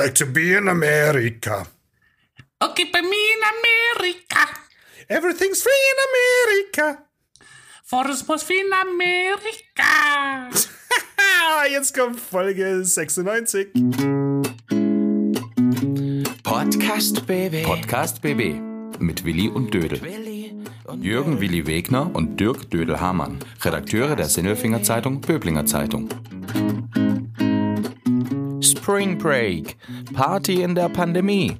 [0.00, 1.66] like to be in America.
[2.58, 4.48] Okay, bei mir in Amerika.
[5.08, 7.04] Everything's free in America.
[7.84, 10.48] Forrest muss wie in Amerika.
[11.70, 13.68] Jetzt kommt Folge 96.
[16.42, 17.64] Podcast BB.
[17.64, 18.54] Podcast BB
[19.00, 20.00] mit Willi und Dödel.
[20.98, 26.08] Jürgen Willi Wegner und Dirk Dödel-Hamann, Redakteure der Sinnelfinger Zeitung Böblinger Zeitung.
[28.90, 29.76] Spring Break,
[30.14, 31.56] Party in der Pandemie.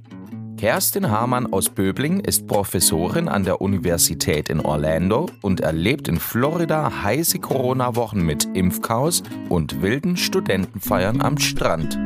[0.57, 7.05] Kerstin Hamann aus Böbling ist Professorin an der Universität in Orlando und erlebt in Florida
[7.05, 11.97] heiße Corona-Wochen mit Impfchaos und wilden Studentenfeiern am Strand.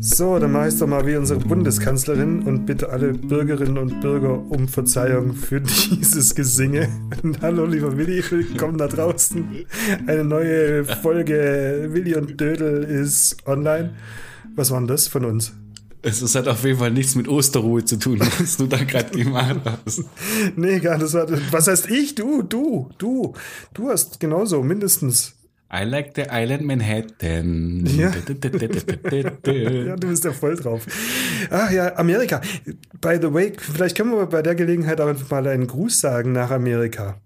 [0.00, 4.00] So, dann mache ich es doch mal wie unsere Bundeskanzlerin und bitte alle Bürgerinnen und
[4.00, 5.60] Bürger um Verzeihung für
[5.90, 6.88] dieses Gesinge.
[7.22, 9.66] Und hallo, lieber Willi, willkommen da draußen.
[10.06, 13.94] Eine neue Folge Willi und Dödel ist online.
[14.56, 15.52] Was war denn das von uns?
[16.02, 19.60] Es hat auf jeden Fall nichts mit Osterruhe zu tun, was du da gerade gemacht
[19.64, 20.04] hast.
[20.56, 21.12] Nee, gar nicht.
[21.52, 22.14] Was heißt ich?
[22.14, 23.34] Du, du, du.
[23.74, 25.34] Du hast genauso, mindestens.
[25.72, 27.86] I like the Island Manhattan.
[27.86, 28.10] Ja.
[29.52, 30.84] ja, du bist ja voll drauf.
[31.48, 32.40] Ach ja, Amerika.
[33.00, 36.32] By the way, vielleicht können wir bei der Gelegenheit auch einfach mal einen Gruß sagen
[36.32, 37.20] nach Amerika.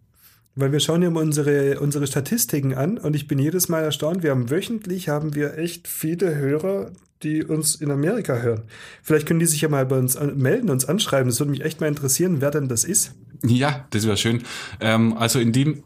[0.57, 4.23] Weil wir schauen ja mal unsere, unsere Statistiken an und ich bin jedes Mal erstaunt.
[4.23, 8.65] Wir haben wöchentlich haben wir echt viele Hörer, die uns in Amerika hören.
[9.03, 11.31] Vielleicht können die sich ja mal bei uns melden, uns anschreiben.
[11.31, 13.15] Das würde mich echt mal interessieren, wer denn das ist.
[13.43, 14.43] Ja, das wäre schön.
[14.81, 15.83] Ähm, also in dem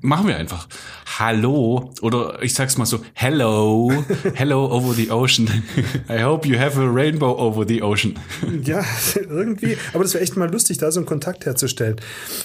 [0.00, 0.68] machen wir einfach.
[1.18, 3.92] Hallo oder ich sag's mal so, hello,
[4.34, 5.48] hello over the ocean.
[6.08, 8.18] I hope you have a rainbow over the ocean.
[8.62, 8.84] Ja,
[9.14, 11.96] irgendwie, aber das wäre echt mal lustig, da so einen Kontakt herzustellen.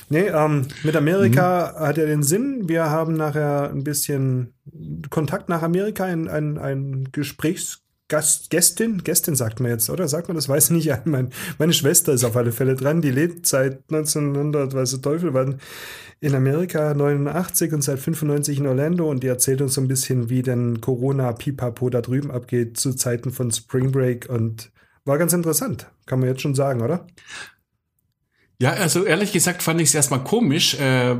[0.09, 1.80] Nee, ähm, mit Amerika mhm.
[1.80, 2.67] hat ja den Sinn.
[2.70, 4.53] Wir haben nachher ein bisschen
[5.09, 10.08] Kontakt nach Amerika, ein, ein, ein Gesprächs Gast, Gästin, Gästin sagt man jetzt, oder?
[10.08, 10.48] Sagt man das?
[10.48, 10.92] Weiß ich nicht.
[11.06, 13.02] Mein, meine Schwester ist auf alle Fälle dran.
[13.02, 15.60] Die lebt seit 1900, weiß der Teufel wann,
[16.20, 20.30] in Amerika 89 und seit 95 in Orlando und die erzählt uns so ein bisschen,
[20.30, 24.72] wie denn Corona Pipapo da drüben abgeht zu Zeiten von Spring Break und
[25.04, 27.05] war ganz interessant, kann man jetzt schon sagen, oder?
[28.58, 30.76] Ja, also ehrlich gesagt fand ich es erstmal komisch.
[30.76, 31.17] Äh,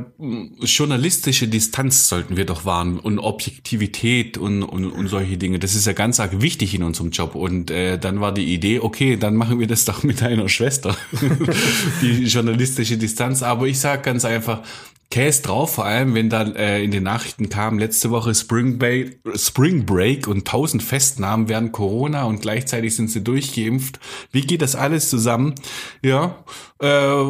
[0.60, 5.58] journalistische Distanz sollten wir doch wahren und Objektivität und, und, und solche Dinge.
[5.58, 7.34] Das ist ja ganz arg wichtig in unserem Job.
[7.34, 10.96] Und äh, dann war die Idee, okay, dann machen wir das doch mit einer Schwester,
[12.00, 13.42] die journalistische Distanz.
[13.42, 14.62] Aber ich sage ganz einfach,
[15.10, 19.18] Käse drauf, vor allem wenn da äh, in den Nachrichten kam, letzte Woche Spring, Bay,
[19.34, 24.00] Spring Break und tausend Festnahmen während Corona und gleichzeitig sind sie durchgeimpft.
[24.32, 25.54] Wie geht das alles zusammen?
[26.02, 26.44] Ja,
[26.80, 27.24] äh,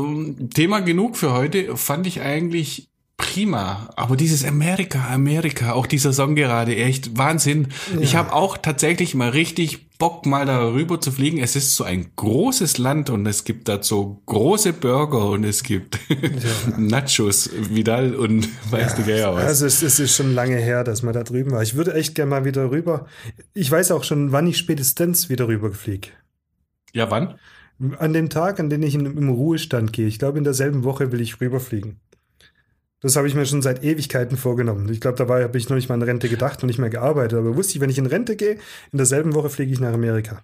[0.54, 2.88] Thema genug für heute, fand ich eigentlich
[3.37, 3.91] prima.
[3.97, 7.69] Aber dieses Amerika, Amerika, auch dieser Song gerade, echt Wahnsinn.
[7.95, 8.01] Ja.
[8.01, 11.39] Ich habe auch tatsächlich mal richtig Bock, mal darüber zu fliegen.
[11.39, 15.63] Es ist so ein großes Land und es gibt da so große Burger und es
[15.63, 16.17] gibt ja.
[16.79, 19.45] Nachos, Vidal und weißt ja, du wer was.
[19.45, 21.63] Also es, es, ist schon lange her, dass man da drüben war.
[21.63, 23.05] Ich würde echt gerne mal wieder rüber.
[23.53, 26.09] Ich weiß auch schon, wann ich spätestens wieder rüber fliege.
[26.95, 27.35] Ja, wann?
[27.99, 30.07] An dem Tag, an dem ich in, im Ruhestand gehe.
[30.07, 32.01] Ich glaube, in derselben Woche will ich rüberfliegen.
[33.01, 34.91] Das habe ich mir schon seit Ewigkeiten vorgenommen.
[34.91, 37.39] Ich glaube, dabei habe ich noch nicht mal an Rente gedacht und nicht mehr gearbeitet.
[37.39, 38.59] Aber wusste ich, wenn ich in Rente gehe,
[38.91, 40.43] in derselben Woche fliege ich nach Amerika.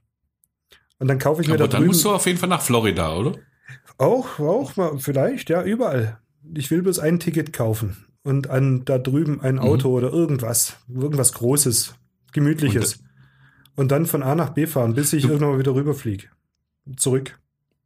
[0.99, 3.17] Und dann kaufe ich mir Aber da dann musst du auf jeden Fall nach Florida,
[3.17, 3.37] oder?
[3.99, 6.19] Auch, auch mal, vielleicht, ja, überall.
[6.55, 9.61] Ich will bloß ein Ticket kaufen und an da drüben ein mhm.
[9.61, 9.95] Auto mhm.
[9.95, 11.95] oder irgendwas, irgendwas Großes,
[12.33, 12.97] Gemütliches.
[12.97, 13.05] Und,
[13.77, 16.29] und, dann von A nach B fahren, bis ich irgendwann mal wieder rüberfliege.
[16.97, 17.39] Zurück.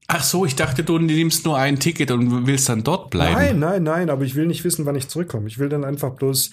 [0.09, 3.35] Ach so, ich dachte, du nimmst nur ein Ticket und willst dann dort bleiben.
[3.35, 5.49] Nein, nein, nein, aber ich will nicht wissen, wann ich zurückkomme.
[5.49, 6.53] Ich will dann einfach bloß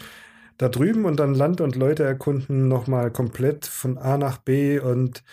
[0.57, 5.23] da drüben und dann Land und Leute erkunden, nochmal komplett von A nach B und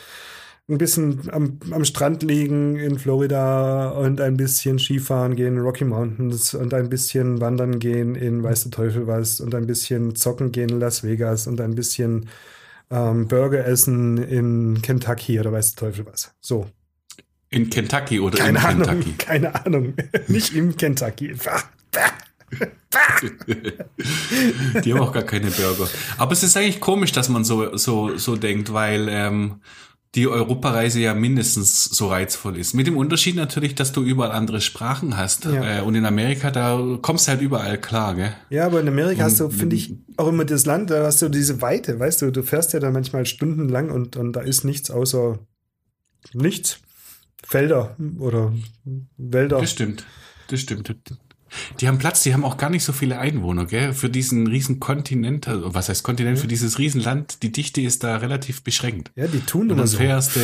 [0.68, 5.84] ein bisschen am, am Strand liegen in Florida und ein bisschen Skifahren gehen in Rocky
[5.84, 10.52] Mountains und ein bisschen wandern gehen in weiß der Teufel was und ein bisschen zocken
[10.52, 12.28] gehen in Las Vegas und ein bisschen
[12.90, 16.34] ähm, Burger essen in Kentucky oder weiß der Teufel was.
[16.40, 16.66] So.
[17.50, 19.12] In Kentucky oder keine in Ahnung, Kentucky?
[19.18, 19.94] Keine Ahnung.
[20.28, 21.34] Nicht im Kentucky.
[24.84, 25.88] Die haben auch gar keine Burger.
[26.16, 29.60] Aber es ist eigentlich komisch, dass man so, so, so denkt, weil ähm,
[30.16, 32.74] die Europareise ja mindestens so reizvoll ist.
[32.74, 35.44] Mit dem Unterschied natürlich, dass du überall andere Sprachen hast.
[35.44, 35.78] Ja.
[35.78, 38.34] Äh, und in Amerika, da kommst du halt überall klar, gell?
[38.50, 41.22] Ja, aber in Amerika und, hast du, finde ich, auch immer das Land, da hast
[41.22, 44.64] du diese Weite, weißt du, du fährst ja da manchmal stundenlang und, und da ist
[44.64, 45.38] nichts außer
[46.32, 46.80] nichts.
[47.46, 48.52] Felder oder
[49.16, 49.60] Wälder.
[49.60, 50.04] Das stimmt.
[50.48, 50.94] Das stimmt.
[51.80, 53.92] Die haben Platz, die haben auch gar nicht so viele Einwohner, gell?
[53.92, 58.16] Für diesen riesen Kontinent, also was heißt Kontinent, für dieses Riesenland, die Dichte ist da
[58.16, 59.10] relativ beschränkt.
[59.16, 59.98] Ja, die tun immer so.
[59.98, 60.40] fährst du,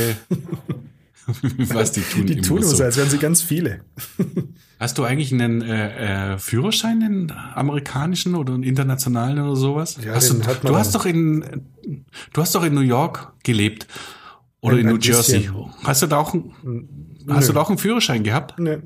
[1.75, 3.81] was die tun Die immer tun immer so, als wären sie ganz viele.
[4.79, 9.97] Hast du eigentlich einen äh, äh, Führerschein, einen amerikanischen oder einen internationalen oder sowas?
[10.05, 11.63] Ja, hast du, den hat man du hast doch in
[12.35, 13.87] du hast doch in New York gelebt
[14.61, 15.41] oder in New Jersey.
[15.41, 15.75] bisschen.
[15.85, 18.59] Hast du da auch einen, hast du da auch einen Führerschein gehabt?
[18.59, 18.83] Ne.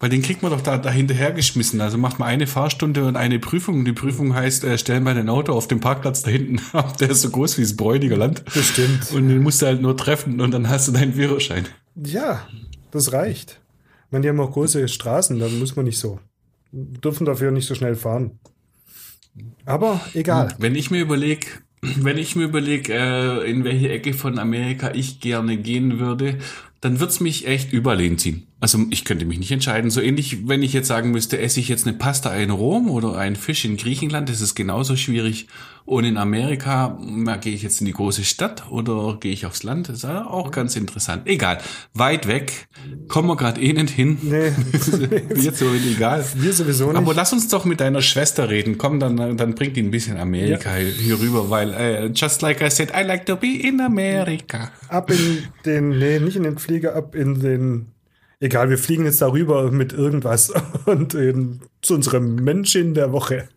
[0.00, 1.78] Weil den kriegt man doch da, da hinterhergeschmissen.
[1.82, 3.84] Also macht man eine Fahrstunde und eine Prüfung.
[3.84, 6.96] Die Prüfung heißt, äh, stellen wir dein Auto auf dem Parkplatz da hinten ab.
[6.96, 8.44] Der ist so groß wie das Bräuniger Land.
[8.46, 9.12] Bestimmt.
[9.12, 11.68] Und den musst du halt nur treffen und dann hast du deinen Führerschein.
[12.02, 12.48] Ja,
[12.92, 13.60] das reicht.
[14.06, 16.18] Ich meine, die haben auch große Straßen, da muss man nicht so.
[16.72, 18.40] Dürfen dafür nicht so schnell fahren.
[19.66, 20.54] Aber egal.
[20.58, 21.46] Wenn ich mir überlege,
[21.82, 26.38] wenn ich mir überlege, äh, in welche Ecke von Amerika ich gerne gehen würde,
[26.80, 28.46] dann wird's mich echt überall hinziehen.
[28.62, 29.90] Also ich könnte mich nicht entscheiden.
[29.90, 33.16] So ähnlich, wenn ich jetzt sagen müsste, esse ich jetzt eine Pasta in Rom oder
[33.16, 35.46] einen Fisch in Griechenland, das ist genauso schwierig.
[35.86, 39.62] Und in Amerika, na, gehe ich jetzt in die große Stadt oder gehe ich aufs
[39.62, 39.88] Land?
[39.88, 41.22] Das ist ja auch ganz interessant.
[41.24, 41.58] Egal,
[41.94, 42.68] weit weg,
[43.08, 44.18] kommen wir gerade eh nicht hin.
[44.22, 44.52] Nee,
[45.34, 46.24] Jetzt so egal.
[46.34, 46.96] wir sowieso nicht.
[46.96, 48.76] Aber lass uns doch mit deiner Schwester reden.
[48.76, 52.70] Komm, dann, dann bringt die ein bisschen Amerika hier rüber, weil äh, just like I
[52.70, 54.70] said, I like to be in America.
[54.88, 57.88] ab in den, nee, nicht in den Flieger, ab in den,
[58.38, 60.52] egal, wir fliegen jetzt darüber mit irgendwas
[60.86, 63.48] und in, zu unserem Menschen der Woche.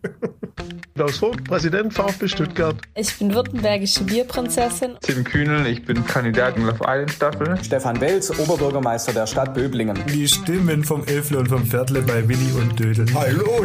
[0.96, 2.74] Klaus Vogt, Präsident VfB Stuttgart.
[2.96, 4.96] Ich bin württembergische Bierprinzessin.
[5.00, 7.56] Tim Kühnel, ich bin Kandidat in Love Island Staffel.
[7.62, 9.96] Stefan Welz, Oberbürgermeister der Stadt Böblingen.
[10.12, 13.06] Die Stimmen vom Elfle und vom Pferdle bei Willi und Dödel.
[13.14, 13.64] Hallo!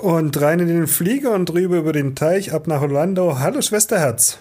[0.00, 3.40] Und rein in den Flieger und drüber über den Teich ab nach Orlando.
[3.40, 4.38] Hallo Schwesterherz.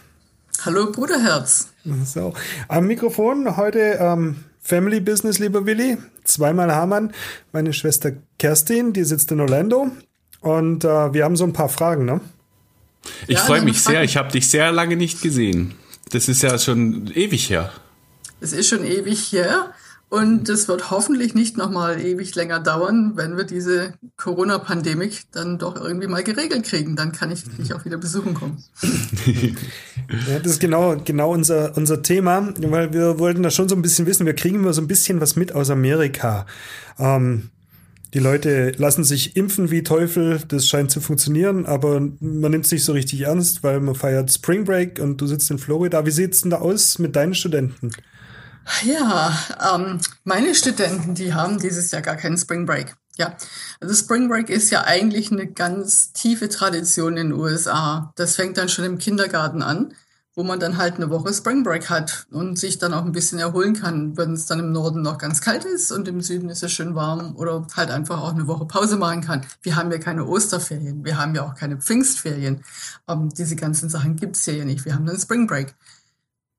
[0.65, 1.73] Hallo Bruderherz.
[2.05, 2.33] So,
[2.69, 5.97] am Mikrofon heute ähm, Family Business, lieber Willi.
[6.23, 7.11] Zweimal Hamann.
[7.51, 9.91] Meine Schwester Kerstin, die sitzt in Orlando.
[10.39, 12.21] Und äh, wir haben so ein paar Fragen, ne?
[13.27, 14.03] Ich Ja, freue mich sehr.
[14.03, 15.75] Ich habe dich sehr lange nicht gesehen.
[16.11, 17.71] Das ist ja schon ewig her.
[18.39, 19.72] Es ist schon ewig her
[20.13, 25.75] und es wird hoffentlich nicht nochmal ewig länger dauern, wenn wir diese Corona-Pandemik dann doch
[25.75, 26.95] irgendwie mal geregelt kriegen.
[26.95, 28.63] Dann kann ich dich auch wieder besuchen kommen.
[30.29, 33.81] Ja, das ist genau, genau unser, unser Thema, weil wir wollten da schon so ein
[33.81, 36.45] bisschen wissen, wir kriegen immer so ein bisschen was mit aus Amerika.
[36.99, 37.49] Ähm,
[38.13, 42.71] die Leute lassen sich impfen wie Teufel, das scheint zu funktionieren, aber man nimmt es
[42.71, 46.05] nicht so richtig ernst, weil man feiert Spring Break und du sitzt in Florida.
[46.05, 47.91] Wie sieht's denn da aus mit deinen Studenten?
[48.83, 49.37] Ja,
[49.75, 52.95] ähm, meine Studenten, die haben dieses Jahr gar keinen Spring Break.
[53.17, 53.35] Ja,
[53.79, 58.11] also Spring Break ist ja eigentlich eine ganz tiefe Tradition in den USA.
[58.15, 59.93] Das fängt dann schon im Kindergarten an,
[60.33, 63.37] wo man dann halt eine Woche Spring Break hat und sich dann auch ein bisschen
[63.37, 66.63] erholen kann, wenn es dann im Norden noch ganz kalt ist und im Süden ist
[66.63, 69.45] es schön warm oder halt einfach auch eine Woche Pause machen kann.
[69.61, 72.63] Wir haben ja keine Osterferien, wir haben ja auch keine Pfingstferien.
[73.07, 74.85] Ähm, diese ganzen Sachen gibt's ja hier nicht.
[74.85, 75.75] Wir haben einen Spring Break.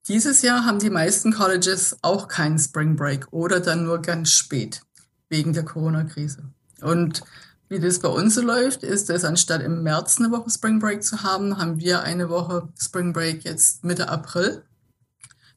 [0.08, 4.82] Dieses Jahr haben die meisten Colleges auch keinen Spring Break oder dann nur ganz spät
[5.30, 6.42] wegen der Corona-Krise.
[6.82, 7.22] Und
[7.70, 11.02] wie das bei uns so läuft, ist es anstatt im März eine Woche Spring Break
[11.02, 14.62] zu haben, haben wir eine Woche Spring Break jetzt Mitte April.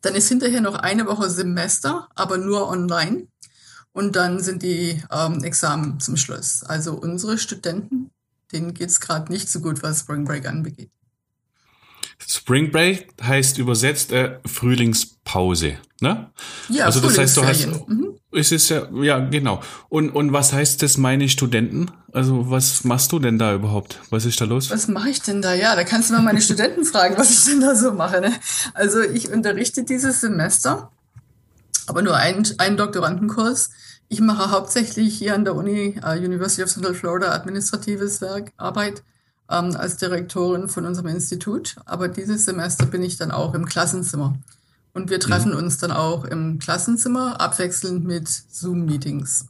[0.02, 3.28] Dann ist hinterher noch eine Woche Semester, aber nur online.
[3.92, 6.64] Und dann sind die ähm, Examen zum Schluss.
[6.64, 8.12] Also unsere Studenten,
[8.54, 10.92] denen geht's gerade nicht so gut, was Spring Break anbegeht.
[12.48, 16.32] Spring Break heißt übersetzt äh, Frühlingspause, ne?
[16.70, 17.68] Ja, also das heißt, du hast.
[17.90, 18.18] Mhm.
[18.32, 19.62] es ist ja, ja genau.
[19.90, 21.92] Und und was heißt das, meine Studenten?
[22.14, 24.00] Also was machst du denn da überhaupt?
[24.12, 24.72] Was ist da los?
[24.72, 25.54] Was mache ich denn da?
[25.54, 28.22] Ja, da kannst du mal meine Studenten fragen, was ich denn da so mache.
[28.22, 28.32] Ne?
[28.74, 30.90] Also ich unterrichte dieses Semester,
[31.86, 33.72] aber nur einen, einen Doktorandenkurs.
[34.08, 39.04] Ich mache hauptsächlich hier an der Uni, äh, University of Central Florida, administratives Werk, Arbeit
[39.50, 41.76] ähm, als Direktorin von unserem Institut.
[41.86, 44.38] Aber dieses Semester bin ich dann auch im Klassenzimmer.
[44.94, 49.46] Und wir treffen uns dann auch im Klassenzimmer, abwechselnd mit Zoom-Meetings.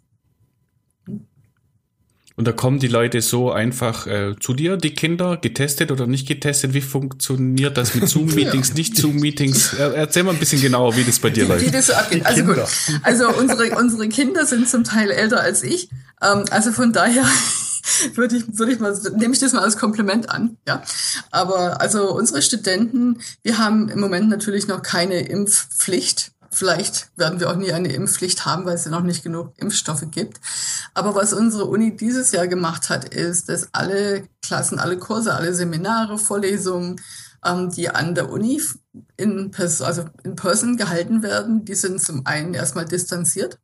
[2.37, 6.27] Und da kommen die Leute so einfach äh, zu dir, die Kinder, getestet oder nicht
[6.27, 6.75] getestet?
[6.75, 9.73] Wie funktioniert das mit Zoom-Meetings, nicht Zoom-Meetings?
[9.73, 11.65] Er, erzähl mal ein bisschen genauer, wie das bei dir wie, läuft.
[11.65, 12.23] wie das so abgeht.
[12.27, 12.57] Also gut.
[13.01, 15.89] Also unsere, unsere Kinder sind zum Teil älter als ich.
[16.21, 17.25] Ähm, also von daher
[18.15, 20.83] würde ich, würde ich mal, nehme ich das mal als Kompliment an, ja.
[21.31, 26.31] Aber also unsere Studenten, wir haben im Moment natürlich noch keine Impfpflicht.
[26.49, 30.05] Vielleicht werden wir auch nie eine Impfpflicht haben, weil es ja noch nicht genug Impfstoffe
[30.11, 30.39] gibt.
[30.93, 35.53] Aber was unsere Uni dieses Jahr gemacht hat, ist, dass alle Klassen, alle Kurse, alle
[35.53, 37.01] Seminare, Vorlesungen,
[37.45, 38.61] ähm, die an der Uni
[39.17, 43.59] in, Pers also in Person gehalten werden, die sind zum einen erstmal distanziert.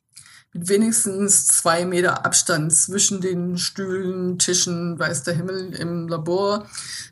[0.54, 6.68] Wenigstens zwei Meter Abstand zwischen den Stühlen, Tischen, weiß der Himmel im Labor,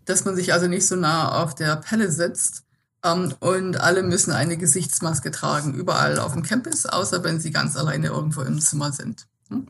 [0.06, 2.64] dass man sich also nicht so nah auf der Pelle setzt.
[3.04, 7.76] Ähm, und alle müssen eine Gesichtsmaske tragen, überall auf dem Campus, außer wenn sie ganz
[7.76, 9.28] alleine irgendwo im Zimmer sind.
[9.50, 9.68] Hm?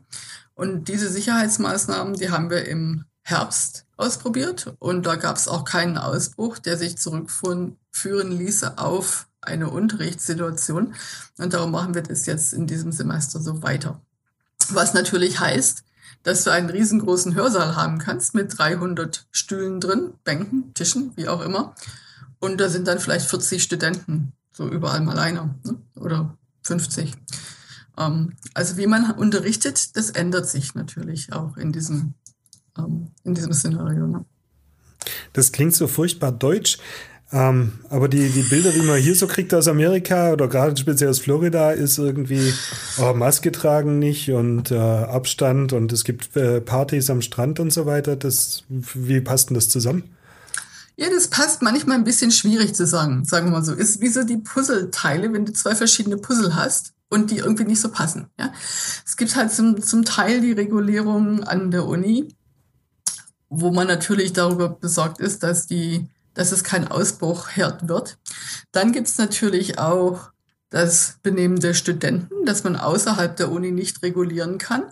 [0.54, 5.96] Und diese Sicherheitsmaßnahmen, die haben wir im Herbst ausprobiert und da gab es auch keinen
[5.96, 10.94] Ausbruch, der sich zurückführen ließe auf eine Unterrichtssituation.
[11.38, 14.00] Und darum machen wir das jetzt in diesem Semester so weiter.
[14.70, 15.84] Was natürlich heißt,
[16.22, 21.40] dass du einen riesengroßen Hörsaal haben kannst mit 300 Stühlen drin, Bänken, Tischen, wie auch
[21.40, 21.74] immer.
[22.38, 25.78] Und da sind dann vielleicht 40 Studenten, so überall mal einer ne?
[25.96, 27.12] oder 50.
[27.98, 32.14] Ähm, also wie man unterrichtet, das ändert sich natürlich auch in diesem,
[32.78, 34.06] ähm, in diesem Szenario.
[34.06, 34.24] Ne?
[35.32, 36.78] Das klingt so furchtbar deutsch.
[37.32, 41.08] Ähm, aber die, die Bilder, die man hier so kriegt aus Amerika oder gerade speziell
[41.08, 42.52] aus Florida, ist irgendwie
[42.98, 47.72] oh, Maske tragen nicht und äh, Abstand und es gibt äh, Partys am Strand und
[47.72, 48.16] so weiter.
[48.16, 50.04] Das, wie passt denn das zusammen?
[50.96, 53.72] Ja, das passt manchmal ein bisschen schwierig zu sagen, sagen wir mal so.
[53.72, 57.80] Ist wie so die Puzzleteile, wenn du zwei verschiedene Puzzle hast und die irgendwie nicht
[57.80, 58.26] so passen.
[58.38, 58.52] Ja?
[59.06, 62.34] Es gibt halt zum, zum Teil die Regulierung an der Uni,
[63.48, 68.18] wo man natürlich darüber besorgt ist, dass die dass es kein Ausbruchherd wird.
[68.72, 70.30] Dann gibt es natürlich auch
[70.70, 74.84] das Benehmen der Studenten, dass man außerhalb der Uni nicht regulieren kann.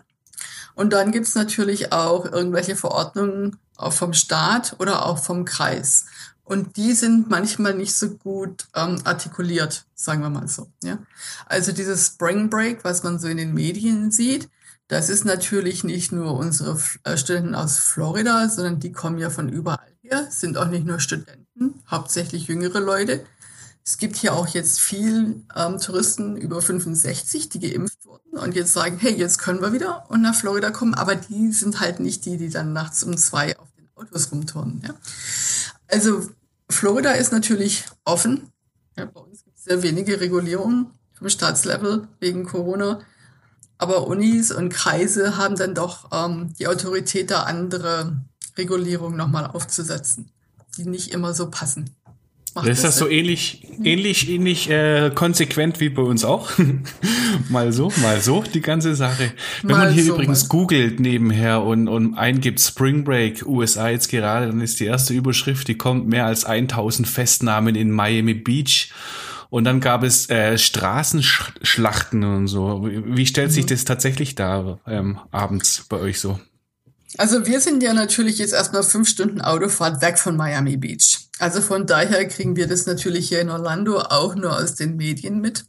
[0.75, 6.07] Und dann gibt es natürlich auch irgendwelche Verordnungen auch vom Staat oder auch vom Kreis.
[6.45, 10.69] Und die sind manchmal nicht so gut ähm, artikuliert, sagen wir mal so.
[10.83, 10.99] Ja?
[11.47, 14.49] Also dieses Spring Break, was man so in den Medien sieht,
[14.89, 19.49] das ist natürlich nicht nur unsere äh, Studenten aus Florida, sondern die kommen ja von
[19.49, 23.25] überall her, sind auch nicht nur Studenten, hauptsächlich jüngere Leute.
[23.85, 28.73] Es gibt hier auch jetzt viel ähm, Touristen über 65, die geimpft wurden und jetzt
[28.73, 32.25] sagen, hey, jetzt können wir wieder und nach Florida kommen, aber die sind halt nicht
[32.27, 34.83] die, die dann nachts um zwei auf den Autos rumturnen.
[34.87, 34.95] Ja?
[35.89, 36.29] Also
[36.69, 38.51] Florida ist natürlich offen.
[38.97, 43.01] Ja, bei uns gibt es sehr wenige Regulierungen vom Staatslevel wegen Corona.
[43.79, 48.21] Aber Unis und Kreise haben dann doch ähm, die Autorität, da andere
[48.57, 50.31] Regulierungen nochmal aufzusetzen,
[50.77, 51.91] die nicht immer so passen.
[52.55, 56.51] Macht ist das, das so ähnlich, ähnlich, ähnlich äh, konsequent wie bei uns auch?
[57.49, 59.33] mal so, mal so, die ganze Sache.
[59.63, 64.09] Wenn mal man hier so, übrigens googelt nebenher und, und eingibt Spring Break USA jetzt
[64.09, 68.93] gerade, dann ist die erste Überschrift, die kommt mehr als 1000 Festnahmen in Miami Beach.
[69.49, 72.89] Und dann gab es äh, Straßenschlachten und so.
[72.89, 73.69] Wie stellt sich mhm.
[73.69, 76.41] das tatsächlich da ähm, abends bei euch so?
[77.19, 81.29] Also wir sind ja natürlich jetzt erstmal fünf Stunden Autofahrt weg von Miami Beach.
[81.39, 85.41] Also von daher kriegen wir das natürlich hier in Orlando auch nur aus den Medien
[85.41, 85.65] mit.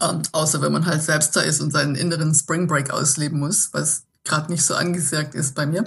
[0.00, 3.70] Ähm, außer wenn man halt selbst da ist und seinen inneren Spring Break ausleben muss,
[3.72, 5.84] was gerade nicht so angesagt ist bei mir.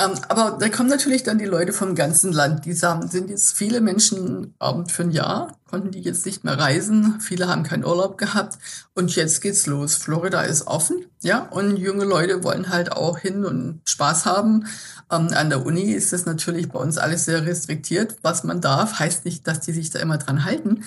[0.00, 2.64] Ähm, aber da kommen natürlich dann die Leute vom ganzen Land.
[2.64, 6.58] Die sagen, sind jetzt viele Menschen ähm, für ein Jahr, konnten die jetzt nicht mehr
[6.58, 7.20] reisen.
[7.20, 8.58] Viele haben keinen Urlaub gehabt.
[8.94, 9.96] Und jetzt geht's los.
[9.96, 11.40] Florida ist offen, ja.
[11.50, 14.64] Und junge Leute wollen halt auch hin und Spaß haben.
[15.12, 18.16] Ähm, an der Uni ist das natürlich bei uns alles sehr restriktiert.
[18.22, 20.82] Was man darf, heißt nicht, dass die sich da immer dran halten.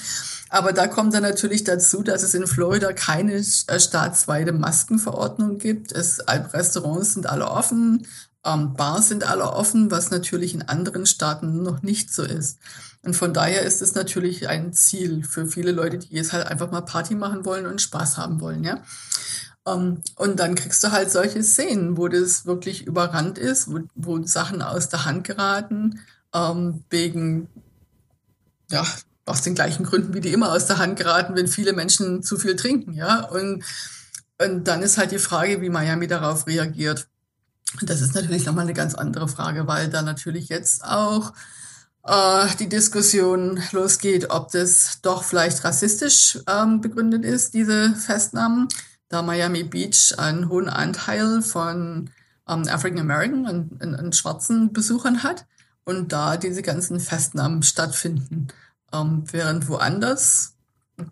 [0.49, 5.91] Aber da kommt dann natürlich dazu, dass es in Florida keine äh, staatsweite Maskenverordnung gibt.
[5.91, 8.07] Es, Restaurants sind alle offen.
[8.45, 12.59] Ähm, Bars sind alle offen, was natürlich in anderen Staaten noch nicht so ist.
[13.03, 16.71] Und von daher ist es natürlich ein Ziel für viele Leute, die jetzt halt einfach
[16.71, 18.81] mal Party machen wollen und Spaß haben wollen, ja.
[19.65, 23.79] Um, ähm, und dann kriegst du halt solche Szenen, wo das wirklich überrannt ist, wo,
[23.95, 26.01] wo Sachen aus der Hand geraten,
[26.33, 27.47] ähm, wegen,
[28.69, 28.85] ja,
[29.25, 32.37] aus den gleichen Gründen, wie die immer aus der Hand geraten, wenn viele Menschen zu
[32.37, 33.21] viel trinken, ja.
[33.25, 33.63] Und,
[34.41, 37.07] und dann ist halt die Frage, wie Miami darauf reagiert.
[37.81, 41.33] Das ist natürlich nochmal eine ganz andere Frage, weil da natürlich jetzt auch
[42.05, 48.67] äh, die Diskussion losgeht, ob das doch vielleicht rassistisch ähm, begründet ist, diese Festnahmen,
[49.09, 52.09] da Miami Beach einen hohen Anteil von
[52.47, 55.45] ähm, African American und, und, und, schwarzen Besuchern hat
[55.85, 58.49] und da diese ganzen Festnahmen stattfinden,
[58.91, 60.53] ähm, während woanders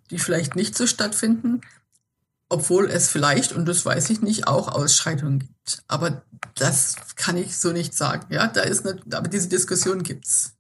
[0.10, 1.62] die vielleicht nicht so stattfinden,
[2.52, 5.84] obwohl es vielleicht, und das weiß ich nicht, auch Ausschreitungen gibt.
[5.88, 6.24] Aber
[6.56, 8.26] das kann ich so nicht sagen.
[8.30, 10.54] Ja, da ist eine, aber diese Diskussion gibt's.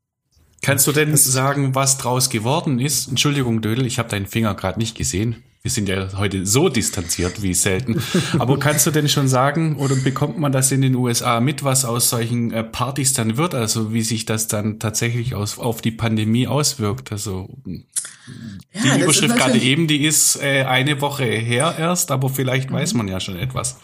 [0.61, 3.09] Kannst du denn sagen, was draus geworden ist?
[3.09, 5.43] Entschuldigung, Dödel, ich habe deinen Finger gerade nicht gesehen.
[5.63, 8.01] Wir sind ja heute so distanziert wie selten.
[8.39, 11.85] Aber kannst du denn schon sagen oder bekommt man das in den USA mit, was
[11.85, 13.53] aus solchen äh, Partys dann wird?
[13.53, 17.11] Also wie sich das dann tatsächlich aus, auf die Pandemie auswirkt?
[17.11, 17.47] Also
[18.73, 22.75] Ja, die Überschrift gerade eben, die ist äh, eine Woche her erst, aber vielleicht Mhm.
[22.75, 23.77] weiß man ja schon etwas.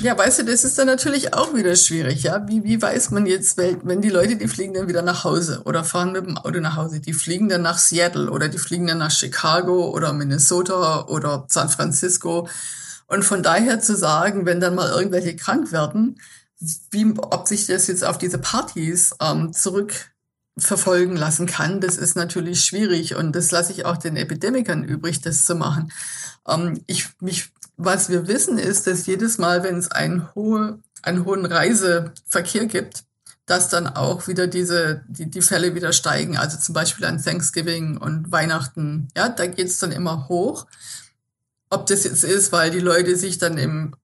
[0.00, 2.46] Ja, weißt du, das ist dann natürlich auch wieder schwierig, ja.
[2.46, 5.84] Wie, wie weiß man jetzt, wenn die Leute, die fliegen dann wieder nach Hause oder
[5.84, 8.98] fahren mit dem Auto nach Hause, die fliegen dann nach Seattle oder die fliegen dann
[8.98, 12.46] nach Chicago oder Minnesota oder San Francisco.
[13.06, 16.20] Und von daher zu sagen, wenn dann mal irgendwelche krank werden,
[16.90, 22.62] wie, ob sich das jetzt auf diese Partys ähm, zurückverfolgen lassen kann, das ist natürlich
[22.64, 25.92] schwierig und das lasse ich auch den Epidemikern übrig, das zu machen.
[26.48, 31.24] Ähm, ich, mich, was wir wissen ist, dass jedes Mal, wenn es einen, hohe, einen
[31.24, 33.04] hohen Reiseverkehr gibt,
[33.44, 36.36] dass dann auch wieder diese, die, die Fälle wieder steigen.
[36.36, 39.08] Also zum Beispiel an Thanksgiving und Weihnachten.
[39.16, 40.66] Ja, da geht's dann immer hoch.
[41.70, 43.94] Ob das jetzt ist, weil die Leute sich dann im,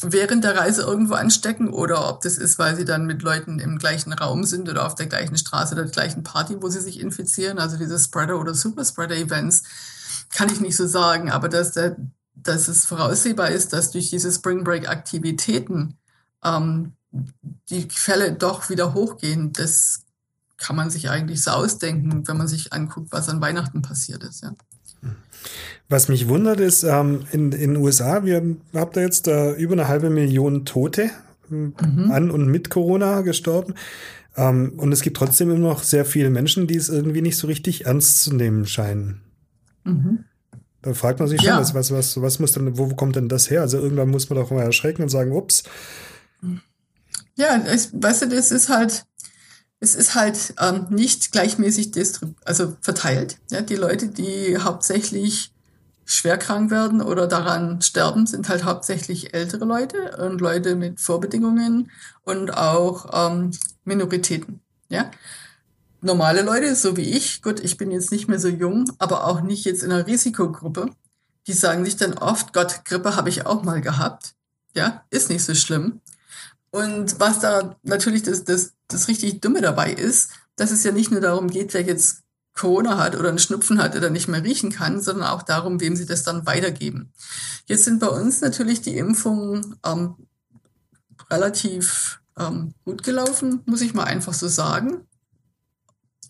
[0.00, 3.78] während der Reise irgendwo anstecken oder ob das ist, weil sie dann mit Leuten im
[3.78, 6.98] gleichen Raum sind oder auf der gleichen Straße oder der gleichen Party, wo sie sich
[6.98, 7.58] infizieren.
[7.58, 9.62] Also diese Spreader- oder Superspreader-Events
[10.34, 11.96] kann ich nicht so sagen, aber dass, der,
[12.42, 15.96] dass es voraussehbar ist, dass durch diese Spring Break-Aktivitäten
[16.44, 16.92] ähm,
[17.68, 20.04] die Fälle doch wieder hochgehen, das
[20.56, 24.42] kann man sich eigentlich so ausdenken, wenn man sich anguckt, was an Weihnachten passiert ist.
[24.42, 24.54] Ja.
[25.88, 29.88] Was mich wundert ist, ähm, in den USA, wir habt da jetzt äh, über eine
[29.88, 31.10] halbe Million Tote
[31.50, 33.74] äh, an und mit Corona gestorben.
[34.36, 37.46] Ähm, und es gibt trotzdem immer noch sehr viele Menschen, die es irgendwie nicht so
[37.46, 39.22] richtig ernst zu nehmen scheinen.
[39.84, 40.24] Mhm.
[40.82, 41.58] Da fragt man sich schon, Ja.
[41.60, 43.60] was, was, was, was muss denn, wo, kommt denn das her?
[43.60, 45.62] Also irgendwann muss man doch mal erschrecken und sagen, ups,
[47.36, 49.04] Ja, ich, weißt du, das ist halt,
[49.80, 51.92] es ist halt ähm, nicht gleichmäßig
[52.44, 53.38] also verteilt.
[53.50, 55.52] Ja, die Leute, die hauptsächlich
[56.04, 61.90] schwer krank werden oder daran sterben, sind halt hauptsächlich ältere Leute und Leute mit Vorbedingungen
[62.24, 63.52] und auch ähm,
[63.84, 64.60] Minoritäten.
[64.88, 65.10] Ja,
[66.02, 69.40] normale Leute, so wie ich, gut, ich bin jetzt nicht mehr so jung, aber auch
[69.40, 70.90] nicht jetzt in einer Risikogruppe,
[71.46, 74.34] die sagen sich dann oft, Gott, Grippe habe ich auch mal gehabt.
[74.74, 76.00] Ja, ist nicht so schlimm.
[76.70, 81.10] Und was da natürlich das, das, das richtig Dumme dabei ist, dass es ja nicht
[81.10, 82.22] nur darum geht, wer jetzt
[82.54, 85.96] Corona hat oder einen Schnupfen hat oder nicht mehr riechen kann, sondern auch darum, wem
[85.96, 87.12] sie das dann weitergeben.
[87.66, 90.14] Jetzt sind bei uns natürlich die Impfungen ähm,
[91.30, 95.06] relativ ähm, gut gelaufen, muss ich mal einfach so sagen.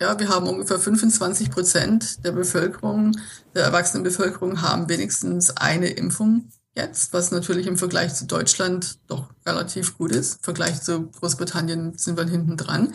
[0.01, 3.15] Ja, wir haben ungefähr 25 Prozent der Bevölkerung,
[3.55, 9.29] der erwachsenen Bevölkerung haben wenigstens eine Impfung jetzt, was natürlich im Vergleich zu Deutschland doch
[9.45, 10.37] relativ gut ist.
[10.37, 12.95] Im Vergleich zu Großbritannien sind wir hinten dran.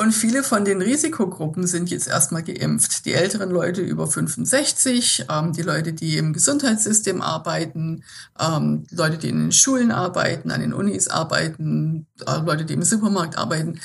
[0.00, 3.04] Und viele von den Risikogruppen sind jetzt erstmal geimpft.
[3.04, 8.04] Die älteren Leute über 65, ähm, die Leute, die im Gesundheitssystem arbeiten,
[8.40, 12.82] ähm, Leute, die in den Schulen arbeiten, an den Unis arbeiten, äh, Leute, die im
[12.82, 13.78] Supermarkt arbeiten.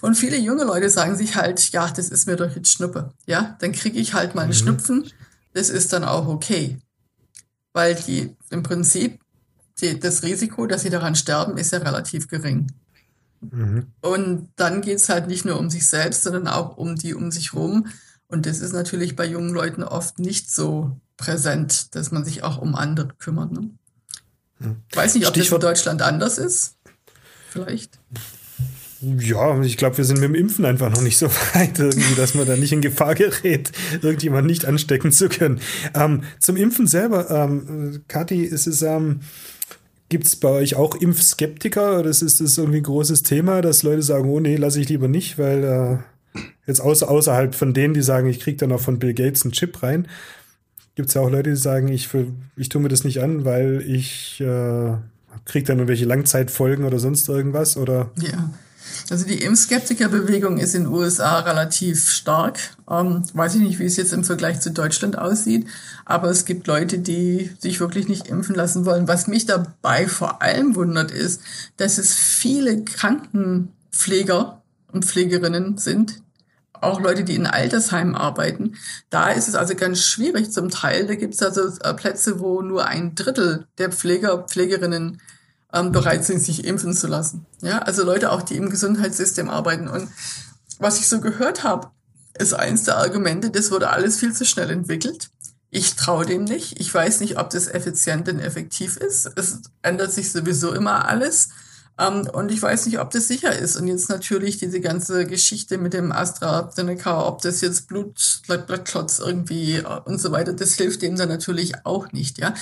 [0.00, 3.12] Und viele junge Leute sagen sich halt, ja, das ist mir doch jetzt Schnuppe.
[3.26, 5.10] Ja, dann kriege ich halt mal einen Schnupfen.
[5.54, 6.78] Das ist dann auch okay.
[7.72, 9.20] Weil die im Prinzip
[9.80, 12.68] die, das Risiko, dass sie daran sterben, ist ja relativ gering.
[14.00, 17.52] Und dann geht's halt nicht nur um sich selbst, sondern auch um die um sich
[17.54, 17.86] rum.
[18.26, 22.58] Und das ist natürlich bei jungen Leuten oft nicht so präsent, dass man sich auch
[22.58, 23.52] um andere kümmert.
[23.52, 23.70] Ne?
[24.92, 26.74] Weiß nicht, ob Stichwort- das in Deutschland anders ist.
[27.50, 27.98] Vielleicht.
[29.00, 32.34] Ja, ich glaube, wir sind mit dem Impfen einfach noch nicht so weit, irgendwie, dass
[32.34, 33.70] man da nicht in Gefahr gerät,
[34.02, 35.60] irgendjemand nicht anstecken zu können.
[35.94, 39.20] Ähm, zum Impfen selber, ähm, Kathi, ist es, ähm,
[40.08, 44.02] gibt es bei euch auch Impfskeptiker oder ist das irgendwie ein großes Thema, dass Leute
[44.02, 46.02] sagen, oh nee, lasse ich lieber nicht, weil
[46.34, 49.44] äh, jetzt außer, außerhalb von denen, die sagen, ich kriege dann auch von Bill Gates
[49.44, 50.08] einen Chip rein,
[50.94, 52.08] gibt es ja auch Leute, die sagen, ich,
[52.56, 54.94] ich tue mir das nicht an, weil ich äh,
[55.44, 58.50] kriege dann irgendwelche Langzeitfolgen oder sonst irgendwas oder Ja.
[59.10, 62.58] Also die Impfskeptikerbewegung ist in den USA relativ stark.
[62.90, 65.66] Ähm, weiß ich nicht, wie es jetzt im Vergleich zu Deutschland aussieht,
[66.04, 69.08] aber es gibt Leute, die sich wirklich nicht impfen lassen wollen.
[69.08, 71.40] Was mich dabei vor allem wundert, ist,
[71.78, 76.20] dass es viele Krankenpfleger und Pflegerinnen sind,
[76.80, 78.74] auch Leute, die in Altersheimen arbeiten.
[79.10, 81.06] Da ist es also ganz schwierig zum Teil.
[81.06, 85.20] Da gibt es also äh, Plätze, wo nur ein Drittel der Pfleger, Pflegerinnen
[85.72, 87.46] ähm, bereit sind, sich impfen zu lassen.
[87.60, 89.88] Ja, also Leute auch, die im Gesundheitssystem arbeiten.
[89.88, 90.08] Und
[90.78, 91.90] was ich so gehört habe,
[92.38, 95.30] ist eins der Argumente, das wurde alles viel zu schnell entwickelt.
[95.70, 96.80] Ich traue dem nicht.
[96.80, 99.30] Ich weiß nicht, ob das effizient und effektiv ist.
[99.36, 101.50] Es ändert sich sowieso immer alles.
[101.98, 103.76] Ähm, und ich weiß nicht, ob das sicher ist.
[103.76, 109.76] Und jetzt natürlich diese ganze Geschichte mit dem AstraZeneca, ob das jetzt Blut, Blutklots irgendwie
[109.76, 112.54] äh, und so weiter, das hilft dem dann natürlich auch nicht, ja.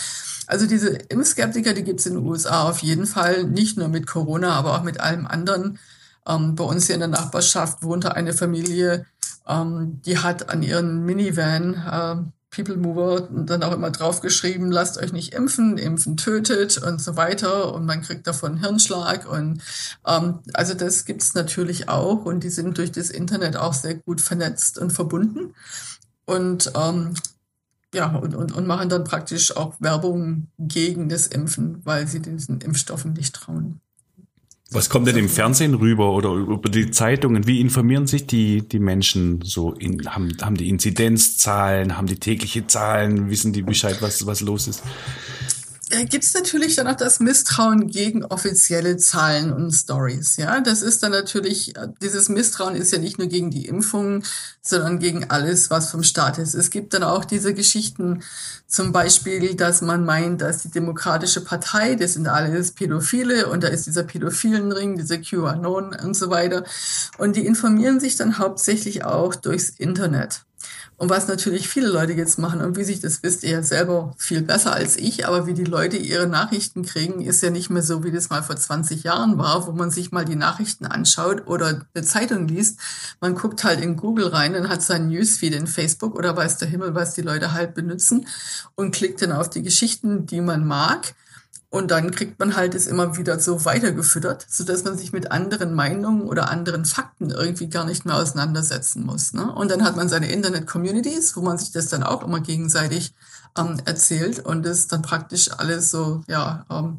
[0.47, 4.53] Also diese Impfskeptiker, die gibt's in den USA auf jeden Fall, nicht nur mit Corona,
[4.53, 5.79] aber auch mit allem anderen.
[6.27, 9.07] Ähm, bei uns hier in der Nachbarschaft wohnte eine Familie
[9.49, 15.35] Ähm, die hat an ihren Minivan People Mover dann auch immer draufgeschrieben, lasst euch nicht
[15.35, 17.75] impfen, impfen tötet und so weiter.
[17.75, 19.31] Und man kriegt davon Hirnschlag.
[19.31, 19.63] Und
[20.07, 22.25] ähm, also das gibt's natürlich auch.
[22.25, 25.55] Und die sind durch das Internet auch sehr gut vernetzt und verbunden.
[26.25, 27.15] Und ähm,
[27.95, 32.61] ja, und, und, und machen dann praktisch auch Werbung gegen das Impfen, weil sie diesen
[32.61, 33.81] Impfstoffen nicht trauen.
[34.73, 37.47] Was kommt denn im Fernsehen rüber oder über die Zeitungen?
[37.47, 39.73] Wie informieren sich die, die Menschen so?
[39.73, 44.67] In, haben, haben die Inzidenzzahlen, haben die tägliche Zahlen, wissen die Bescheid, was, was los
[44.67, 44.83] ist?
[45.89, 50.37] Da gibt's natürlich dann auch das Misstrauen gegen offizielle Zahlen und Stories.
[50.37, 54.25] Ja, das ist dann natürlich, dieses Misstrauen ist ja nicht nur gegen die Impfungen,
[54.63, 56.55] sondern gegen alles, was vom Staat ist.
[56.55, 58.25] Es gibt dann auch diese Geschichten,
[58.67, 63.69] zum Beispiel, dass man meint, dass die Demokratische Partei, das sind alles Pädophile und da
[63.69, 66.65] ist dieser Pädophilenring, dieser QAnon und so weiter.
[67.17, 70.41] Und die informieren sich dann hauptsächlich auch durchs Internet.
[70.99, 74.15] Und was natürlich viele Leute jetzt machen, und wie sich das wisst ihr ja selber
[74.17, 77.83] viel besser als ich, aber wie die Leute ihre Nachrichten kriegen, ist ja nicht mehr
[77.83, 81.47] so, wie das mal vor 20 Jahren war, wo man sich mal die Nachrichten anschaut
[81.47, 82.81] oder eine Zeitung liest.
[83.21, 86.69] Man guckt halt in Google rein und hat seinen Newsfeed in Facebook oder weiß der
[86.69, 88.27] Himmel, was die Leute halt benutzen
[88.75, 91.15] und klickt dann auf die Geschichten, die man mag
[91.69, 95.33] und dann kriegt man halt es immer wieder so weitergefüttert, so dass man sich mit
[95.33, 99.33] anderen Meinungen oder anderen Fakten irgendwie gar nicht mehr auseinandersetzen muss.
[99.33, 99.53] Ne?
[99.53, 103.15] Und dann hat man seine Internet-Communities, wo man sich das dann auch immer gegenseitig
[103.59, 106.99] ähm, erzählt und das ist dann praktisch alles so, ja, ähm,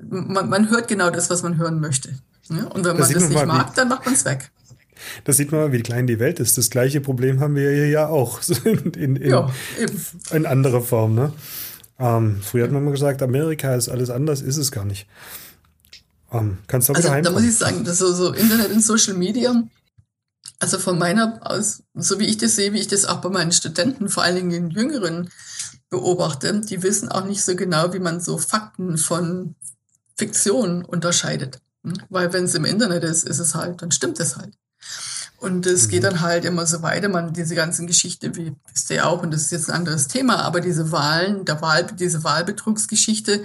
[0.00, 2.18] man, man hört genau das, was man hören möchte.
[2.48, 2.68] Ne?
[2.68, 4.50] Und wenn das man das nicht mag, dann macht man es weg.
[5.24, 6.56] Da sieht man mal, wie klein die Welt ist.
[6.56, 9.50] Das gleiche Problem haben wir hier ja auch in, in, in, ja,
[10.30, 11.14] in anderer Form.
[11.14, 11.32] Ne?
[11.98, 15.06] Ähm, früher hat man immer gesagt, Amerika ist alles anders, ist es gar nicht.
[16.32, 19.14] Ähm, kannst du auch also, wieder Da muss ich sagen, so, so Internet und Social
[19.14, 19.62] Media,
[20.58, 23.52] also von meiner aus, so wie ich das sehe, wie ich das auch bei meinen
[23.52, 25.30] Studenten, vor allen Dingen den Jüngeren,
[25.90, 29.54] beobachte, die wissen auch nicht so genau, wie man so Fakten von
[30.16, 31.60] Fiktion unterscheidet.
[31.84, 31.94] Hm?
[32.08, 34.54] Weil wenn es im Internet ist, ist es halt, dann stimmt es halt.
[35.44, 35.90] Und es mhm.
[35.90, 37.10] geht dann halt immer so weiter.
[37.10, 40.38] Man, diese ganzen Geschichte, wie wisst ihr auch, und das ist jetzt ein anderes Thema,
[40.38, 43.44] aber diese Wahlen, der Wahl, diese Wahlbetrugsgeschichte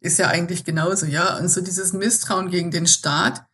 [0.00, 1.38] ist ja eigentlich genauso, ja.
[1.38, 3.44] Und so dieses Misstrauen gegen den Staat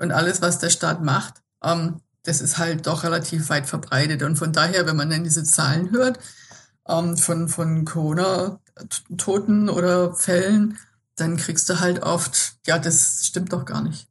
[0.00, 4.24] und alles, was der Staat macht, ähm, das ist halt doch relativ weit verbreitet.
[4.24, 6.18] Und von daher, wenn man dann diese Zahlen hört,
[6.88, 10.76] ähm, von, von Corona-Toten oder Fällen,
[11.14, 14.08] dann kriegst du halt oft, ja, das stimmt doch gar nicht.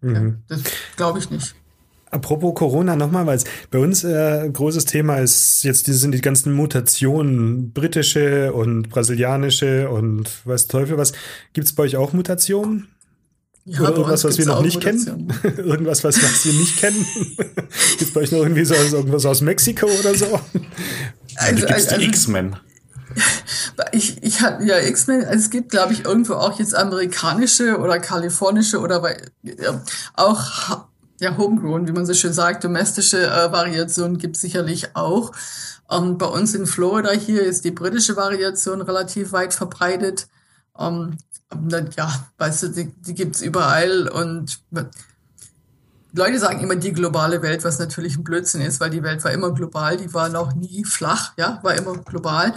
[0.00, 0.42] Mhm.
[0.48, 0.62] Ja, das
[0.96, 1.54] glaube ich nicht.
[2.12, 6.20] Apropos Corona nochmal, weil es bei uns äh, großes Thema ist, jetzt die, sind die
[6.20, 11.12] ganzen Mutationen, britische und brasilianische und weiß Teufel was.
[11.54, 12.88] Gibt es bei euch auch Mutationen?
[13.64, 15.32] Ja, Oder irgendwas, was wir noch nicht kennen?
[15.56, 17.06] irgendwas, was, was wir nicht kennen?
[17.36, 20.38] Gibt es bei euch noch irgendwie so irgendwas aus Mexiko oder so?
[21.36, 22.56] Also, also, also X-Men.
[23.92, 27.98] Ich, ich hatte ja X-Men, also es gibt, glaube ich, irgendwo auch jetzt amerikanische oder
[27.98, 29.02] kalifornische oder
[29.42, 29.82] ja,
[30.14, 30.86] auch
[31.22, 35.30] ja, homegrown, wie man so schön sagt, domestische äh, Variation gibt sicherlich auch.
[35.88, 40.26] Ähm, bei uns in Florida hier ist die britische Variation relativ weit verbreitet.
[40.76, 41.16] Ähm,
[41.96, 44.60] ja, weißt du, die, die gibt es überall und
[46.12, 49.30] Leute sagen immer die globale Welt, was natürlich ein Blödsinn ist, weil die Welt war
[49.30, 52.52] immer global, die war noch nie flach, ja, war immer global.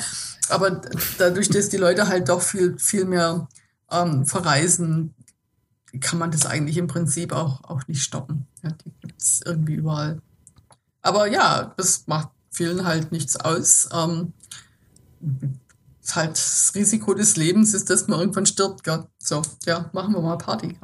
[0.50, 0.82] Aber
[1.20, 3.48] dadurch, dass die Leute halt doch viel, viel mehr
[3.92, 5.14] ähm, verreisen,
[6.00, 8.48] kann man das eigentlich im Prinzip auch, auch nicht stoppen.
[8.64, 10.22] Ja, die gibt es irgendwie überall.
[11.02, 13.90] Aber ja, das macht vielen halt nichts aus.
[13.94, 14.34] Ähm,
[16.14, 18.84] halt das Risiko des Lebens ist, dass man irgendwann stirbt.
[18.84, 19.06] Gell?
[19.20, 20.78] So, ja, machen wir mal Party.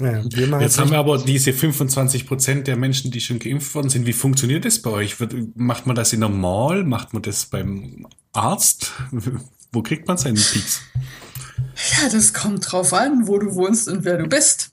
[0.00, 0.20] Ja,
[0.60, 4.06] Jetzt haben wir aber diese 25 Prozent der Menschen, die schon geimpft worden sind.
[4.06, 5.16] Wie funktioniert das bei euch?
[5.54, 6.84] Macht man das in der Mall?
[6.84, 8.92] Macht man das beim Arzt?
[9.72, 10.80] Wo kriegt man seinen Peaks?
[11.90, 14.70] Ja, das kommt drauf an, wo du wohnst und wer du bist.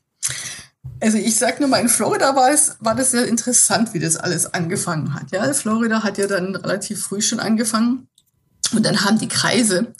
[1.02, 4.18] Also ich sag nur mal, in Florida war es, war das sehr interessant, wie das
[4.18, 5.32] alles angefangen hat.
[5.32, 8.08] Ja, Florida hat ja dann relativ früh schon angefangen.
[8.74, 9.94] Und dann haben die Kreise,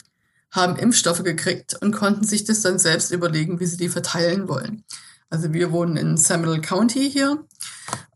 [0.50, 4.84] haben Impfstoffe gekriegt und konnten sich das dann selbst überlegen, wie sie die verteilen wollen.
[5.30, 7.44] Also wir wohnen in Seminole County hier.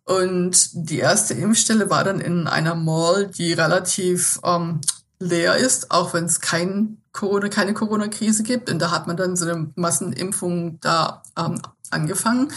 [0.05, 4.83] Und die erste Impfstelle war dann in einer Mall, die relativ ähm,
[5.25, 8.71] leer ist, auch wenn es kein Corona, keine Corona-Krise gibt.
[8.71, 11.61] Und da hat man dann so eine Massenimpfung da ähm,
[11.91, 12.53] angefangen.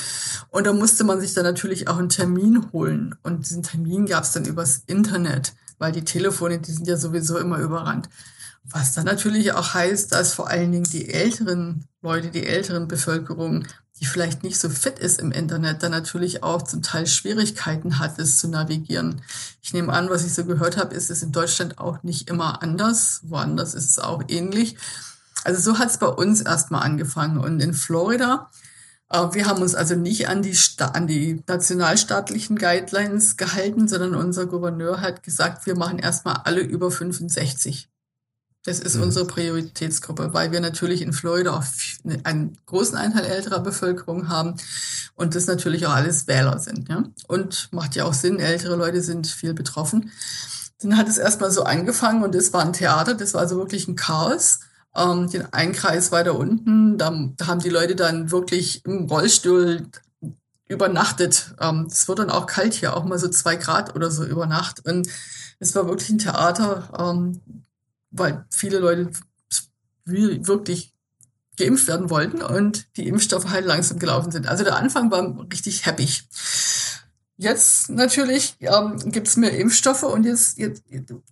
[0.49, 3.15] Und da musste man sich dann natürlich auch einen Termin holen.
[3.23, 7.37] Und diesen Termin gab es dann übers Internet, weil die Telefone, die sind ja sowieso
[7.37, 8.09] immer überrannt.
[8.69, 13.65] Was dann natürlich auch heißt, dass vor allen Dingen die älteren Leute, die älteren Bevölkerung,
[13.99, 18.19] die vielleicht nicht so fit ist im Internet, dann natürlich auch zum Teil Schwierigkeiten hat,
[18.19, 19.21] es zu navigieren.
[19.61, 22.61] Ich nehme an, was ich so gehört habe, ist es in Deutschland auch nicht immer
[22.61, 23.21] anders.
[23.23, 24.77] Woanders ist es auch ähnlich.
[25.43, 27.37] Also so hat es bei uns erstmal angefangen.
[27.37, 28.49] Und in Florida,
[29.09, 34.45] äh, wir haben uns also nicht an die, an die nationalstaatlichen Guidelines gehalten, sondern unser
[34.45, 37.89] Gouverneur hat gesagt, wir machen erstmal alle über 65.
[38.67, 39.03] Das ist mhm.
[39.03, 41.63] unsere Prioritätsgruppe, weil wir natürlich in Florida auch
[42.25, 44.55] einen großen Anteil älterer Bevölkerung haben
[45.15, 46.89] und das natürlich auch alles Wähler sind.
[46.89, 47.05] Ja?
[47.29, 50.11] Und macht ja auch Sinn, ältere Leute sind viel betroffen.
[50.81, 53.87] Dann hat es erstmal so angefangen und das war ein Theater, das war also wirklich
[53.87, 54.59] ein Chaos.
[54.93, 59.87] Ähm, den einen Kreis weiter unten, da, da haben die Leute dann wirklich im Rollstuhl
[60.67, 61.55] übernachtet.
[61.61, 64.45] Ähm, es wird dann auch kalt hier, auch mal so zwei Grad oder so über
[64.45, 64.85] Nacht.
[64.85, 65.07] Und
[65.59, 66.89] es war wirklich ein Theater.
[68.11, 69.11] Weil viele Leute
[70.05, 70.93] wirklich
[71.57, 74.47] geimpft werden wollten und die Impfstoffe halt langsam gelaufen sind.
[74.47, 76.07] Also der Anfang war richtig happy.
[77.39, 80.83] Jetzt natürlich ähm, gibt es mehr Impfstoffe und jetzt, jetzt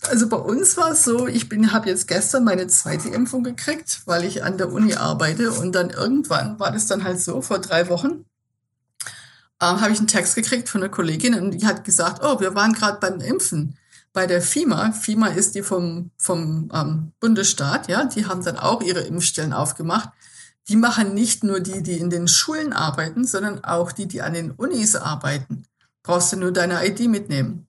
[0.08, 4.02] also bei uns war es so, ich bin habe jetzt gestern meine zweite Impfung gekriegt,
[4.06, 7.58] weil ich an der Uni arbeite und dann irgendwann war das dann halt so vor
[7.58, 8.26] drei Wochen
[9.62, 12.56] ähm, habe ich einen Text gekriegt von einer Kollegin und die hat gesagt, oh, wir
[12.56, 13.78] waren gerade beim Impfen
[14.16, 18.82] bei der FIMA, FIMA ist die vom, vom ähm, Bundesstaat, ja, die haben dann auch
[18.82, 20.10] ihre Impfstellen aufgemacht.
[20.70, 24.34] Die machen nicht nur die, die in den Schulen arbeiten, sondern auch die, die an
[24.34, 25.66] den Unis arbeiten.
[26.02, 27.68] Brauchst du nur deine ID mitnehmen.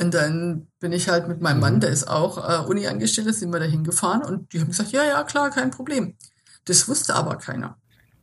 [0.00, 3.60] Und dann bin ich halt mit meinem Mann, der ist auch äh, Uni-Angestellter, sind wir
[3.60, 6.16] da hingefahren und die haben gesagt, ja, ja, klar, kein Problem.
[6.64, 7.76] Das wusste aber keiner.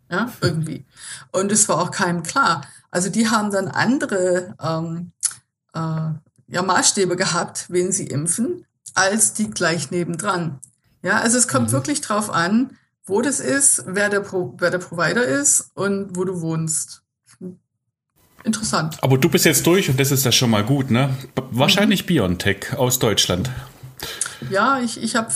[0.10, 0.86] Ja, irgendwie.
[1.32, 2.66] Und es war auch keinem klar.
[2.90, 5.12] Also die haben dann andere ähm,
[5.74, 6.10] äh,
[6.52, 10.60] ja Maßstäbe gehabt, wen sie impfen, als die gleich nebendran.
[11.02, 11.72] Ja, also es kommt mhm.
[11.72, 16.24] wirklich drauf an, wo das ist, wer der, Pro, wer der Provider ist und wo
[16.26, 17.02] du wohnst.
[18.44, 18.98] Interessant.
[19.04, 21.16] Aber du bist jetzt durch und das ist ja schon mal gut, ne?
[21.52, 22.08] Wahrscheinlich mhm.
[22.08, 23.52] BioNTech aus Deutschland.
[24.50, 25.30] Ja, ich, ich habe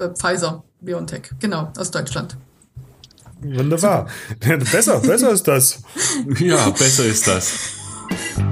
[0.00, 2.36] äh, Pfizer, BioNTech, genau, aus Deutschland.
[3.40, 4.08] Wunderbar.
[4.40, 5.82] besser, besser ist das.
[6.38, 7.77] Ja, besser ist das.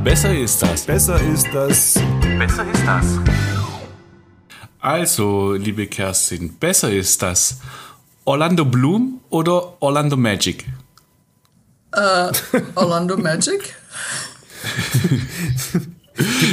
[0.05, 0.85] Besser ist das.
[0.87, 1.95] Besser ist das.
[2.39, 3.07] Besser ist das.
[4.81, 7.61] Also, liebe Kerstin, besser ist das
[8.25, 10.65] Orlando Bloom oder Orlando Magic?
[11.93, 12.31] Äh,
[12.75, 13.75] Orlando Magic?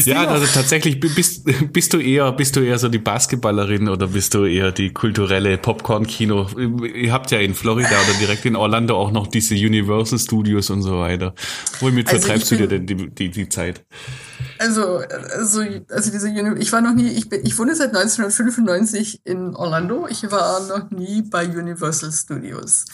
[0.06, 4.34] ja, also tatsächlich bist, bist du eher bist du eher so die Basketballerin oder bist
[4.34, 6.48] du eher die kulturelle Popcorn-Kino?
[6.96, 10.82] Ihr habt ja in Florida oder direkt in Orlando auch noch diese Universal Studios und
[10.82, 11.34] so weiter.
[11.80, 13.86] Womit also vertreibst du dir denn die, die, die Zeit?
[14.60, 14.98] Also,
[15.38, 19.56] also, also diese Uni ich war noch nie, ich bin, ich wohne seit 1995 in
[19.56, 20.08] Orlando.
[20.08, 22.86] Ich war noch nie bei Universal Studios.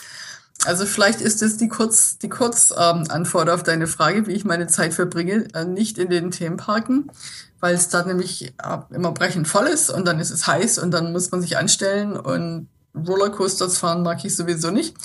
[0.65, 4.67] Also vielleicht ist es die Kurz, die Kurzantwort ähm, auf deine Frage, wie ich meine
[4.67, 7.11] Zeit verbringe, äh, nicht in den Themenparken,
[7.59, 10.91] weil es da nämlich äh, immer brechend voll ist und dann ist es heiß und
[10.91, 14.97] dann muss man sich anstellen und Rollercoasters fahren mag ich sowieso nicht.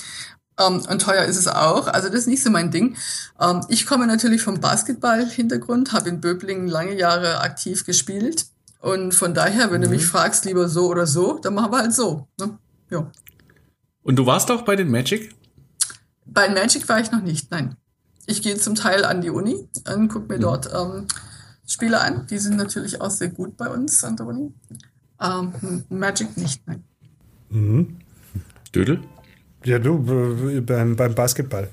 [0.59, 1.87] Ähm, und teuer ist es auch.
[1.87, 2.97] Also das ist nicht so mein Ding.
[3.39, 8.47] Ähm, ich komme natürlich vom Basketball-Hintergrund, habe in Böblingen lange Jahre aktiv gespielt.
[8.79, 9.85] Und von daher, wenn mhm.
[9.85, 12.27] du mich fragst, lieber so oder so, dann machen wir halt so.
[12.39, 12.57] Ne?
[12.89, 13.09] Ja.
[14.03, 15.35] Und du warst auch bei den Magic?
[16.35, 17.77] Bei Magic war ich noch nicht, nein.
[18.27, 20.41] Ich gehe zum Teil an die Uni und gucke mir mhm.
[20.41, 21.07] dort ähm,
[21.65, 22.27] Spiele an.
[22.27, 24.53] Die sind natürlich auch sehr gut bei uns an der Uni.
[25.21, 26.83] Ähm, Magic nicht, nein.
[27.49, 27.97] Mhm.
[28.73, 28.99] Dödel?
[29.63, 31.69] Ja, du, beim, beim Basketball.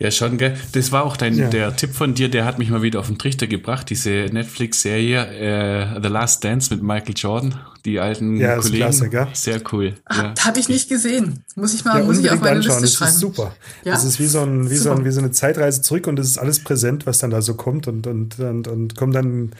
[0.00, 0.56] Ja, schon, gell?
[0.72, 1.48] Das war auch dein, ja.
[1.48, 5.96] der Tipp von dir, der hat mich mal wieder auf den Trichter gebracht, diese Netflix-Serie
[5.96, 8.76] äh, The Last Dance mit Michael Jordan, die alten ja, Kollegen.
[8.76, 9.26] Klasse, gell?
[9.32, 9.94] Sehr cool.
[10.04, 10.34] Ach, ja.
[10.44, 11.42] Habe ich nicht gesehen.
[11.56, 12.80] Muss ich mal ja, muss ich auf meine anschauen.
[12.80, 13.08] Liste schreiben.
[13.08, 13.54] Das ist super.
[13.84, 13.92] Ja?
[13.92, 16.28] Das ist wie so, ein, wie, so ein, wie so eine Zeitreise zurück und es
[16.28, 19.50] ist alles präsent, was dann da so kommt und, und, und, und kommt dann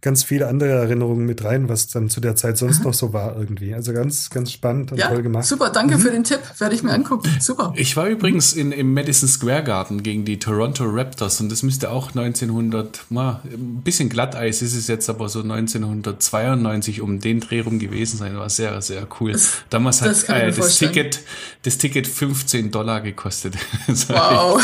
[0.00, 3.36] ganz viele andere Erinnerungen mit rein, was dann zu der Zeit sonst noch so war
[3.36, 3.74] irgendwie.
[3.74, 5.44] Also ganz, ganz spannend und ja, toll gemacht.
[5.44, 6.00] Super, danke mhm.
[6.00, 6.38] für den Tipp.
[6.58, 7.28] Werde ich mir angucken.
[7.40, 7.72] Super.
[7.74, 11.90] Ich war übrigens in, im Madison Square Garden gegen die Toronto Raptors und das müsste
[11.90, 17.60] auch 1900, mal, ein bisschen Glatteis ist es jetzt, aber so 1992 um den Dreh
[17.60, 18.36] rum gewesen sein.
[18.36, 19.32] War sehr, sehr cool.
[19.32, 21.20] Das, Damals hat das, äh, das Ticket,
[21.62, 23.54] das Ticket 15 Dollar gekostet.
[24.08, 24.62] wow.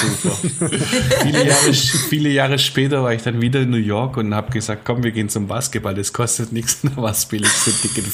[1.23, 1.73] viele, Jahre,
[2.09, 5.11] viele Jahre später war ich dann wieder in New York und habe gesagt, komm, wir
[5.11, 8.05] gehen gehen zum Basketball, das kostet nichts, da war es billigste Ticket.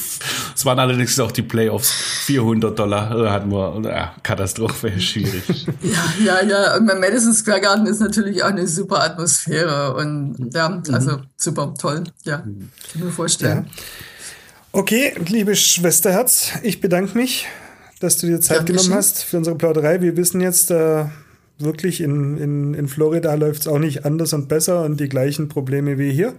[0.55, 1.91] Es waren allerdings auch die Playoffs,
[2.27, 5.67] 400 Dollar, da hatten wir, ja, Katastrophe, schwierig.
[5.83, 10.51] ja, ja, ja, und beim Madison Square Garden ist natürlich auch eine super Atmosphäre und
[10.55, 13.67] ja, also super, toll, ja, kann mir vorstellen.
[13.67, 13.73] Ja.
[14.73, 17.47] Okay, liebe Schwesterherz, ich bedanke mich,
[17.99, 18.77] dass du dir Zeit Dankeschön.
[18.77, 20.01] genommen hast für unsere Plauderei.
[20.01, 21.07] Wir wissen jetzt, äh,
[21.59, 25.49] wirklich in, in, in Florida läuft es auch nicht anders und besser und die gleichen
[25.49, 26.35] Probleme wie hier.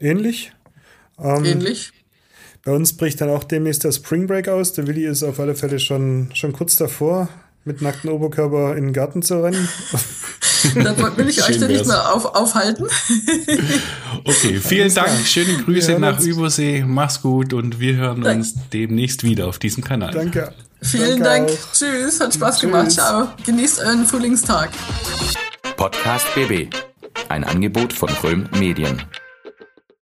[0.00, 0.52] Ähnlich.
[1.18, 1.92] Ähm, Ähnlich.
[2.64, 4.72] Bei uns bricht dann auch demnächst der Spring Break aus.
[4.74, 7.28] Der Willi ist auf alle Fälle schon, schon kurz davor,
[7.64, 9.68] mit nacktem Oberkörper in den Garten zu rennen.
[10.74, 12.86] Dann will ich euch Schön da nicht mehr auf, aufhalten.
[14.24, 15.10] Okay, vielen Dank.
[15.24, 16.26] Schöne Grüße nach uns.
[16.26, 16.84] Übersee.
[16.86, 18.38] Mach's gut und wir hören Dank.
[18.40, 20.10] uns demnächst wieder auf diesem Kanal.
[20.12, 20.52] Danke.
[20.82, 21.50] Vielen Danke Dank.
[21.50, 21.72] auch.
[21.72, 22.20] Tschüss.
[22.20, 22.86] Hat Spaß gemacht.
[22.88, 22.96] Tschüss.
[22.96, 23.28] Ciao.
[23.46, 24.70] Genießt euren Frühlingstag.
[25.76, 26.74] Podcast BB.
[27.28, 29.02] Ein Angebot von Röhm Medien.